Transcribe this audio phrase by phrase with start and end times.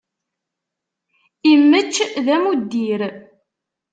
[1.51, 1.95] Imečč
[2.25, 3.01] d amuddir.